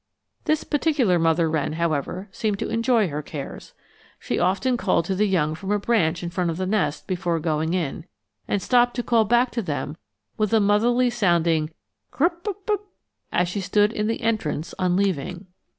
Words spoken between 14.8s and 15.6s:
leaving.